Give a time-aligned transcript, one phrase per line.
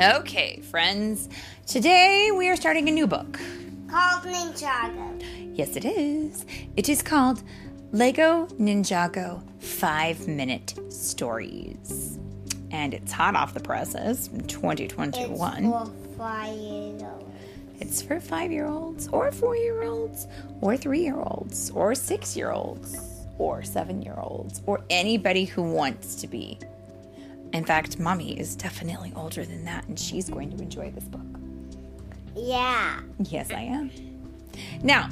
[0.00, 1.28] Okay, friends.
[1.66, 3.38] Today we are starting a new book.
[3.86, 5.22] Called Ninjago.
[5.54, 6.46] Yes, it is.
[6.74, 7.42] It is called
[7.92, 12.18] Lego Ninjago 5 Minute Stories.
[12.70, 15.64] And it's hot off the presses from 2021.
[15.64, 17.32] It's for five years old.
[17.78, 20.26] It's for five year olds, or four year olds,
[20.62, 22.96] or three year olds, or six year olds,
[23.36, 26.58] or seven year olds, or anybody who wants to be.
[27.52, 31.20] In fact, mommy is definitely older than that, and she's going to enjoy this book.
[32.36, 33.00] Yeah.
[33.18, 33.90] Yes, I am.
[34.82, 35.08] Now,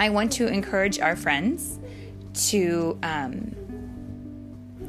[0.00, 1.78] I want to encourage our friends
[2.48, 3.54] to um,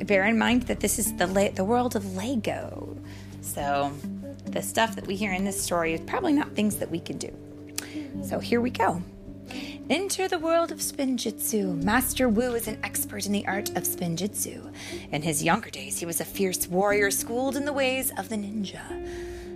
[0.05, 2.97] bear in mind that this is the la- the world of Lego.
[3.41, 3.91] So,
[4.45, 7.17] the stuff that we hear in this story is probably not things that we can
[7.17, 7.31] do.
[8.23, 9.01] So here we go.
[9.89, 11.81] Enter the world of Spinjitzu.
[11.81, 14.73] Master Wu is an expert in the art of Spinjitzu.
[15.13, 18.35] In his younger days, he was a fierce warrior schooled in the ways of the
[18.35, 18.81] ninja.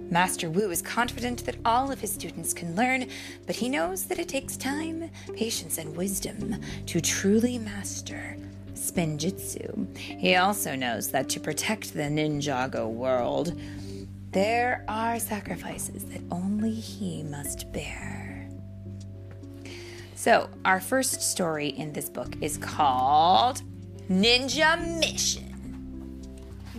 [0.09, 3.09] Master Wu is confident that all of his students can learn,
[3.45, 8.37] but he knows that it takes time, patience, and wisdom to truly master
[8.73, 9.97] Spinjitzu.
[9.97, 13.59] He also knows that to protect the Ninjago world,
[14.31, 18.20] there are sacrifices that only he must bear.
[20.21, 23.63] So, our first story in this book is called
[24.07, 26.21] Ninja Mission.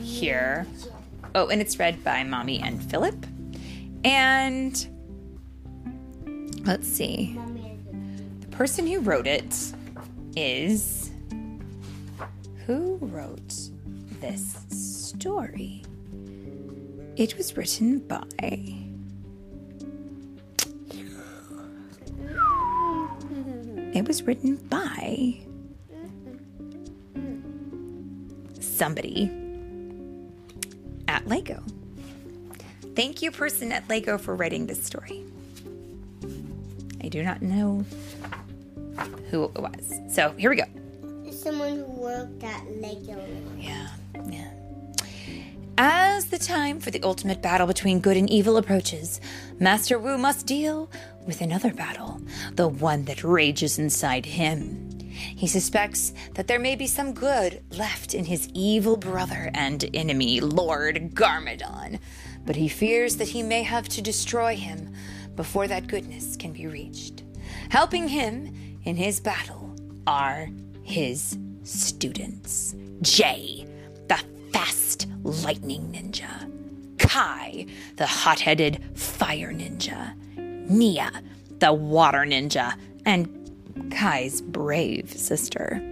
[0.00, 0.64] Here.
[1.34, 3.26] Oh, and it's read by Mommy and Philip.
[4.04, 4.86] And
[6.64, 7.36] let's see.
[8.42, 9.52] The person who wrote it
[10.36, 11.10] is.
[12.66, 13.54] Who wrote
[14.20, 15.82] this story?
[17.16, 18.81] It was written by.
[23.92, 25.38] It was written by
[28.58, 29.30] somebody
[31.08, 31.62] at Lego.
[32.96, 35.24] Thank you, person at Lego, for writing this story.
[37.02, 37.84] I do not know
[39.30, 40.00] who it was.
[40.08, 40.64] So here we go.
[41.30, 43.26] Someone who worked at Lego.
[43.58, 43.88] Yeah,
[46.32, 49.20] the time for the ultimate battle between good and evil approaches,
[49.60, 50.90] Master Wu must deal
[51.26, 52.22] with another battle,
[52.54, 54.88] the one that rages inside him.
[55.10, 60.40] He suspects that there may be some good left in his evil brother and enemy,
[60.40, 62.00] Lord Garmadon,
[62.46, 64.94] but he fears that he may have to destroy him
[65.36, 67.24] before that goodness can be reached.
[67.68, 69.76] Helping him in his battle
[70.06, 70.48] are
[70.82, 73.66] his students Jay,
[74.08, 74.18] the
[74.50, 76.50] fast lightning ninja,
[76.98, 77.66] Kai,
[77.96, 80.14] the hot headed fire ninja,
[80.68, 81.10] Nya,
[81.58, 82.74] the water ninja,
[83.04, 85.82] and Kai's brave sister,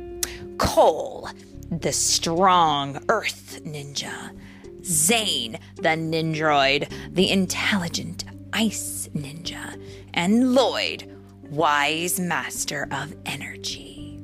[0.58, 1.28] Cole,
[1.70, 4.36] the strong earth ninja,
[4.84, 9.80] Zane, the nindroid, the intelligent ice ninja,
[10.14, 11.10] and Lloyd,
[11.50, 14.18] wise master of energy.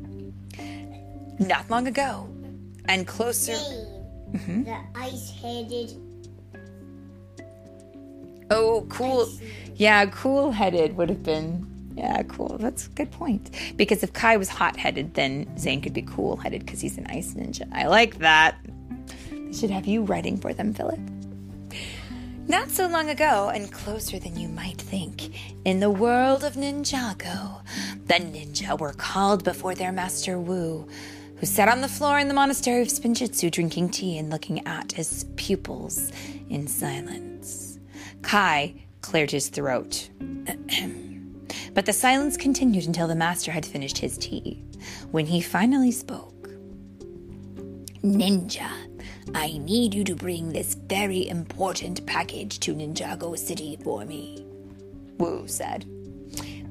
[1.38, 2.28] Not long ago,
[2.88, 3.56] and closer.
[4.44, 5.92] Jane, the ice-headed.
[8.50, 9.28] Oh, cool.
[9.74, 11.66] Yeah, cool headed would have been.
[11.96, 12.58] Yeah, cool.
[12.58, 13.50] That's a good point.
[13.76, 17.06] Because if Kai was hot headed, then Zane could be cool headed because he's an
[17.08, 17.66] ice ninja.
[17.72, 18.56] I like that.
[19.30, 21.00] They should have you writing for them, Philip.
[22.48, 25.32] Not so long ago, and closer than you might think,
[25.64, 27.62] in the world of Ninjago,
[28.06, 30.86] the ninja were called before their master Wu,
[31.36, 34.92] who sat on the floor in the monastery of Spinjitzu drinking tea and looking at
[34.92, 36.10] his pupils
[36.48, 37.78] in silence.
[38.22, 40.08] Kai cleared his throat.
[41.74, 44.64] but the silence continued until the master had finished his tea.
[45.10, 46.48] When he finally spoke,
[48.02, 48.70] Ninja,
[49.34, 54.46] I need you to bring this very important package to Ninjago City for me,
[55.18, 55.84] Wu said.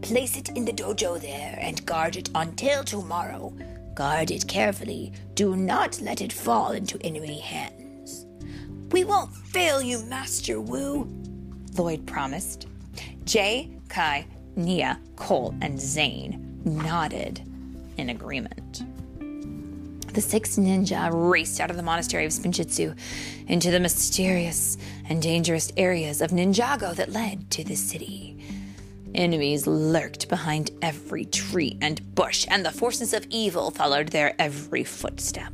[0.02, 3.54] Place it in the dojo there and guard it until tomorrow.
[3.96, 5.14] Guard it carefully.
[5.36, 8.26] Do not let it fall into enemy hands.
[8.92, 11.08] We won't fail you, Master Wu,
[11.78, 12.68] Lloyd promised.
[13.24, 14.28] Jay, Kai,
[14.58, 17.42] Nya, Cole, and Zane nodded
[17.98, 18.84] in agreement.
[20.14, 22.98] The six ninja raced out of the monastery of Spinjitzu
[23.48, 24.78] into the mysterious
[25.10, 28.35] and dangerous areas of Ninjago that led to the city.
[29.16, 34.84] Enemies lurked behind every tree and bush, and the forces of evil followed their every
[34.84, 35.54] footstep.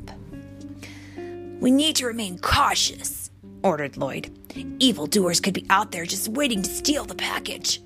[1.60, 3.30] We need to remain cautious,
[3.64, 4.32] ordered Lloyd.
[4.80, 7.82] Evildoers could be out there just waiting to steal the package.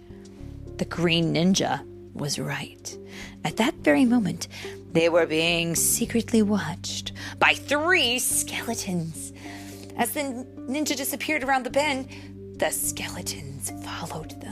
[0.77, 2.98] The green ninja was right.
[3.44, 4.48] At that very moment,
[4.94, 9.33] they were being secretly watched by three skeletons.
[9.98, 12.07] As the ninja disappeared around the bend,
[12.56, 14.45] the skeletons followed them.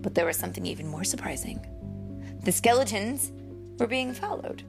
[0.00, 1.64] But there was something even more surprising.
[2.42, 3.32] The skeletons
[3.78, 4.62] were being followed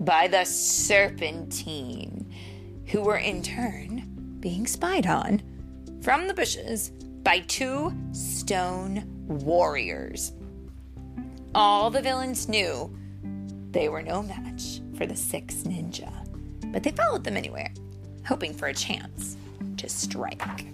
[0.00, 2.32] by the serpentine,
[2.86, 5.42] who were in turn being spied on
[6.02, 6.90] from the bushes
[7.22, 10.32] by two stone warriors.
[11.54, 12.94] All the villains knew
[13.70, 16.10] they were no match for the six ninja,
[16.72, 17.72] but they followed them anyway,
[18.26, 19.36] hoping for a chance
[19.76, 20.66] to strike.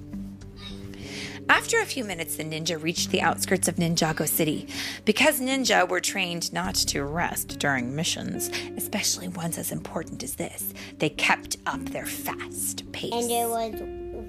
[1.49, 4.69] After a few minutes, the ninja reached the outskirts of Ninjago City.
[5.07, 10.75] Because ninja were trained not to rest during missions, especially ones as important as this,
[10.99, 13.13] they kept up their fast pace.
[13.13, 13.75] And there was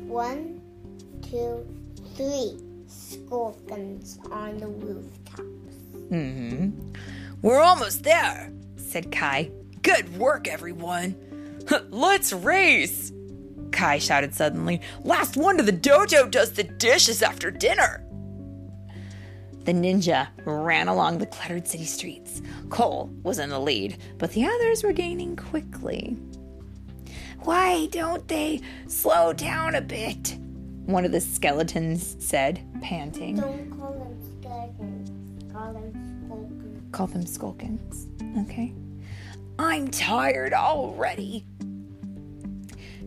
[0.07, 0.61] one,
[1.29, 1.67] two,
[2.15, 2.57] three
[2.87, 5.41] scorpions on the rooftops.
[6.09, 6.69] Mm-hmm.
[7.41, 9.51] We're almost there, said Kai.
[9.81, 11.15] Good work, everyone.
[11.89, 13.11] Let's race.
[13.71, 14.81] Kai shouted suddenly.
[15.03, 18.03] Last one to the dojo does the dishes after dinner.
[19.65, 22.41] The ninja ran along the cluttered city streets.
[22.69, 26.17] Cole was in the lead, but the others were gaining quickly.
[27.41, 30.37] Why don't they slow down a bit?
[30.85, 33.35] One of the skeletons said, panting.
[33.35, 35.53] Don't call them skeletons.
[35.53, 36.91] Call them scorpions.
[36.91, 38.07] Call them skulkins.
[38.49, 38.73] Okay.
[39.59, 41.45] I'm tired already.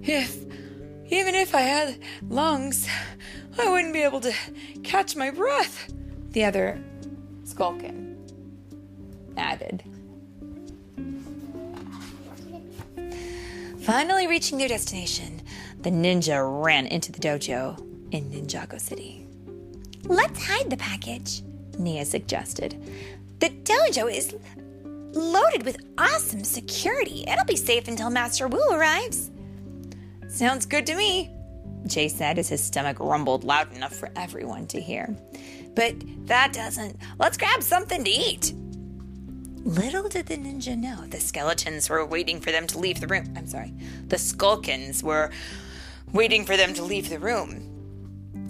[0.02, 0.44] If,
[1.12, 1.98] even if I had
[2.30, 2.88] lungs,
[3.58, 4.32] I wouldn't be able to
[4.82, 5.92] catch my breath.
[6.30, 6.82] The other
[7.44, 8.16] skulkin
[9.36, 9.84] added.
[13.82, 15.42] Finally reaching their destination,
[15.82, 17.78] the ninja ran into the dojo
[18.10, 19.26] in Ninjago City.
[20.04, 21.42] Let's hide the package,
[21.72, 22.82] Nya suggested.
[23.40, 24.34] The dojo is
[25.12, 27.24] loaded with awesome security.
[27.28, 29.30] It'll be safe until Master Wu arrives.
[30.32, 31.30] Sounds good to me,
[31.86, 35.14] Jay said as his stomach rumbled loud enough for everyone to hear.
[35.74, 35.94] But
[36.26, 36.96] that doesn't.
[37.18, 38.54] Let's grab something to eat.
[39.62, 43.30] Little did the ninja know the skeletons were waiting for them to leave the room.
[43.36, 43.74] I'm sorry.
[44.06, 45.30] The skulkins were
[46.14, 47.68] waiting for them to leave the room.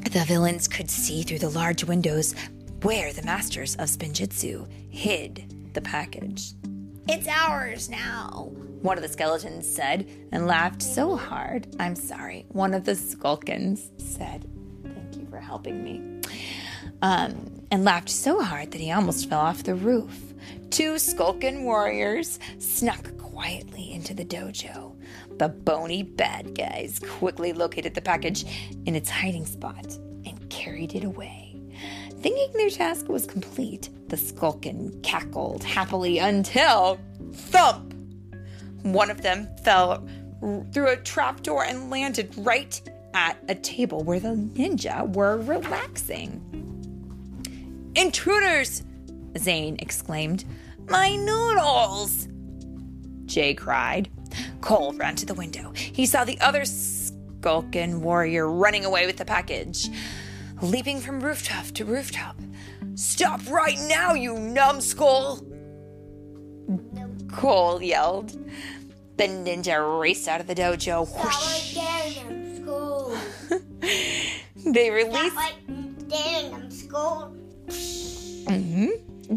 [0.08, 2.36] The villains could see through the large windows
[2.82, 6.52] where the masters of Spinjitzu hid the package.
[7.08, 8.52] It's ours now,
[8.82, 11.68] one of the skeletons said and laughed so hard.
[11.78, 14.44] I'm sorry, one of the skulkins said.
[14.82, 16.20] Thank you for helping me.
[17.00, 20.34] Um, and laughed so hard that he almost fell off the roof.
[20.70, 24.96] Two skulkin warriors snuck quietly into the dojo.
[25.38, 28.44] The bony bad guys quickly located the package
[28.84, 29.96] in its hiding spot
[30.26, 31.60] and carried it away.
[32.20, 36.98] Thinking their task was complete, the skulkin cackled happily until
[37.32, 37.91] thump!
[38.82, 40.06] One of them fell
[40.72, 42.80] through a trapdoor and landed right
[43.14, 46.40] at a table where the ninja were relaxing.
[47.94, 48.82] Intruders!
[49.38, 50.44] Zane exclaimed.
[50.88, 52.28] My noodles!
[53.26, 54.10] Jay cried.
[54.60, 55.72] Cole ran to the window.
[55.74, 59.88] He saw the other skulkin warrior running away with the package,
[60.60, 62.36] leaping from rooftop to rooftop.
[62.94, 65.46] Stop right now, you numbskull!
[67.32, 68.30] Cole yelled.
[69.16, 71.06] The ninja raced out of the dojo.
[71.08, 71.78] Whoosh.
[74.64, 75.34] They released.
[75.34, 77.36] like them school.
[77.66, 78.90] Mhm.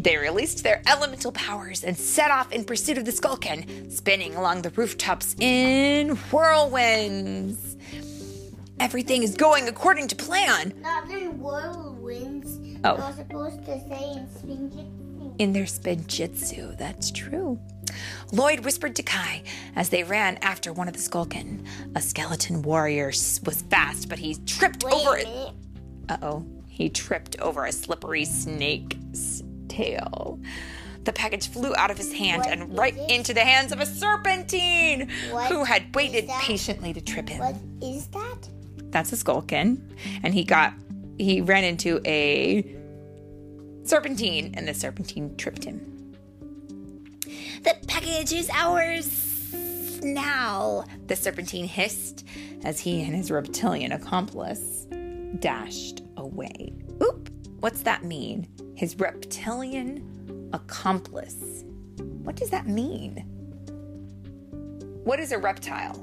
[0.04, 4.62] They released their elemental powers and set off in pursuit of the Skulkin, spinning along
[4.62, 7.76] the rooftops in whirlwinds.
[8.80, 10.74] Everything is going according to plan.
[10.82, 12.60] Not in whirlwinds.
[12.84, 12.98] Oh.
[12.98, 14.12] You're supposed to say
[14.48, 15.05] in.
[15.38, 17.60] In their spinjitzu, that's true.
[18.32, 19.44] Lloyd whispered to Kai
[19.76, 21.66] as they ran after one of the Skulkin.
[21.96, 25.28] A skeleton warrior was fast, but he tripped Wait over it.
[26.10, 26.46] Uh oh.
[26.68, 30.40] He tripped over a slippery snake's tail.
[31.04, 33.12] The package flew out of his hand What and right it?
[33.12, 37.40] into the hands of a serpentine What who had waited patiently to trip him.
[37.40, 38.50] What is that?
[38.90, 39.82] That's a skulkin.
[40.24, 40.74] And he got,
[41.18, 42.76] he ran into a
[43.86, 46.16] serpentine and the serpentine tripped him.
[47.64, 49.54] The package is ours
[50.04, 52.26] now, the serpentine hissed
[52.64, 54.88] as he and his reptilian accomplice
[55.40, 56.74] dashed away.
[57.02, 58.48] Oop, what's that mean?
[58.76, 61.64] His reptilian accomplice.
[61.98, 63.26] What does that mean?
[65.04, 65.96] What is a reptile?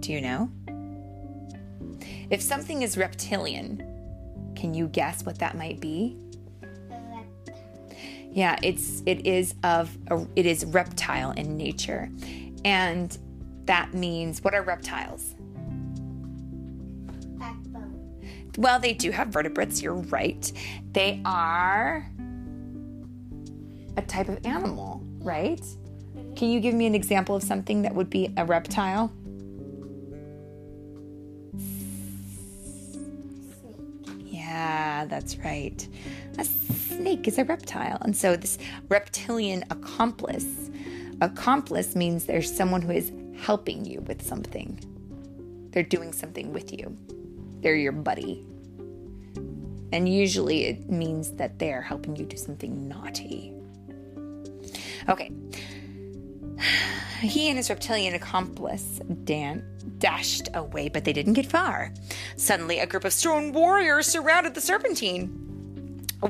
[0.00, 0.50] Do you know?
[2.30, 3.91] If something is reptilian,
[4.62, 6.16] can you guess what that might be?
[8.30, 12.08] Yeah, it's it is of a, it is reptile in nature,
[12.64, 13.18] and
[13.64, 15.34] that means what are reptiles?
[17.40, 18.22] Backbone.
[18.56, 20.52] Well, they do have vertebrates, you're right.
[20.92, 22.08] They are
[23.96, 25.60] a type of animal, right?
[26.36, 29.12] Can you give me an example of something that would be a reptile?
[35.06, 35.86] That's right.
[36.38, 37.98] A snake is a reptile.
[38.02, 40.70] And so this reptilian accomplice,
[41.20, 44.78] accomplice means there's someone who is helping you with something.
[45.72, 46.96] They're doing something with you.
[47.60, 48.46] They're your buddy.
[49.92, 53.52] And usually it means that they're helping you do something naughty.
[55.08, 55.30] Okay.
[57.22, 59.64] He and his reptilian accomplice, Dan,
[59.98, 61.92] dashed away, but they didn't get far.
[62.36, 65.28] Suddenly, a group of stone warriors surrounded the serpentine.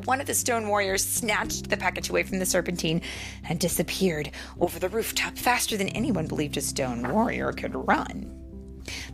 [0.05, 3.03] One of the stone warriors snatched the package away from the serpentine
[3.49, 4.31] and disappeared
[4.61, 8.39] over the rooftop faster than anyone believed a stone warrior could run.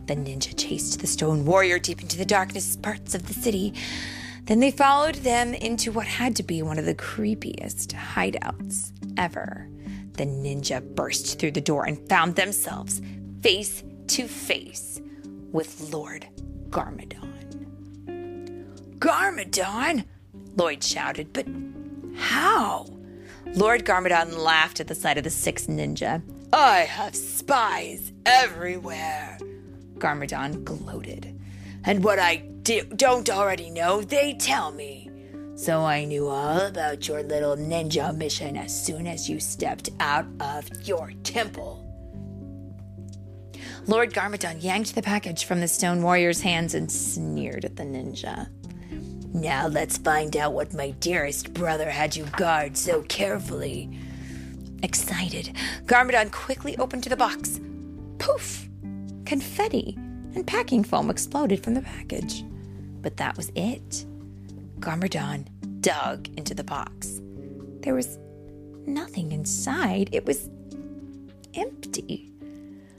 [0.05, 3.73] The ninja chased the stone warrior deep into the darkest parts of the city.
[4.45, 9.69] Then they followed them into what had to be one of the creepiest hideouts ever.
[10.19, 13.01] The ninja burst through the door and found themselves
[13.41, 14.99] face to face
[15.53, 16.27] with Lord
[16.69, 17.45] Garmadon.
[18.99, 20.03] Garmadon?
[20.57, 21.47] Lloyd shouted, but
[22.17, 22.85] how?
[23.53, 26.21] Lord Garmadon laughed at the sight of the sixth ninja.
[26.51, 29.37] I have spies everywhere,
[29.99, 31.39] Garmadon gloated.
[31.85, 35.08] And what I do- don't already know, they tell me.
[35.59, 40.25] So I knew all about your little ninja mission as soon as you stepped out
[40.39, 41.85] of your temple.
[43.85, 48.47] Lord Garmadon yanked the package from the stone warrior's hands and sneered at the ninja.
[49.33, 53.89] Now let's find out what my dearest brother had you guard so carefully.
[54.81, 55.53] Excited,
[55.87, 57.59] Garmadon quickly opened the box.
[58.17, 58.69] Poof!
[59.25, 59.97] Confetti
[60.35, 62.45] and packing foam exploded from the package.
[63.01, 64.05] But that was it.
[64.79, 65.47] Garmadon
[65.81, 67.21] dug into the box.
[67.81, 68.17] There was
[68.85, 70.09] nothing inside.
[70.11, 70.49] It was
[71.53, 72.31] empty.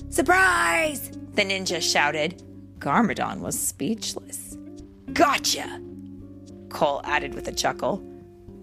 [0.08, 1.10] Surprise!
[1.34, 2.42] The ninja shouted.
[2.78, 4.56] Garmadon was speechless.
[5.12, 5.80] Gotcha!
[6.68, 8.04] Cole added with a chuckle.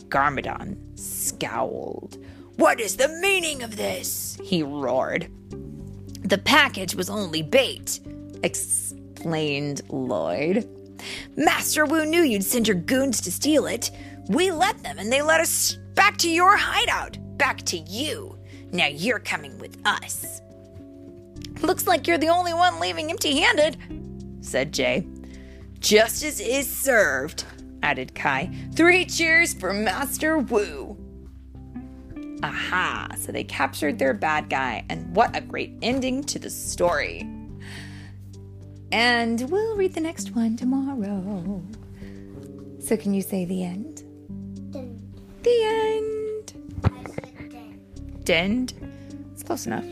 [0.09, 2.17] Garmadon scowled.
[2.55, 4.37] What is the meaning of this?
[4.43, 5.29] he roared.
[6.23, 7.99] The package was only bait,
[8.43, 10.67] explained Lloyd.
[11.35, 13.91] Master Wu knew you'd send your goons to steal it.
[14.29, 17.17] We let them, and they let us back to your hideout.
[17.37, 18.37] Back to you.
[18.71, 20.41] Now you're coming with us.
[21.61, 23.77] Looks like you're the only one leaving empty handed,
[24.41, 25.07] said Jay.
[25.79, 27.45] Justice is served,
[27.83, 28.51] added Kai.
[28.73, 30.97] Three cheers for Master Wu.
[32.43, 37.27] Aha, so they captured their bad guy, and what a great ending to the story.
[38.91, 41.61] And we'll read the next one tomorrow.
[42.79, 44.03] So, can you say the end?
[44.71, 45.01] Dun.
[45.43, 46.53] The end.
[46.85, 47.79] I said dun.
[48.23, 48.73] Dend?
[49.33, 49.85] It's close enough.